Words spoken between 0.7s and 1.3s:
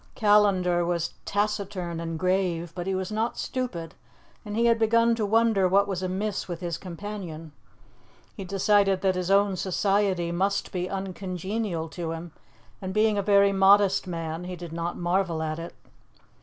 was